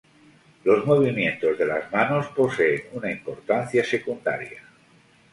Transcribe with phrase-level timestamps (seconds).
[0.63, 4.63] Los movimientos de las manos poseen una importancia secundaria.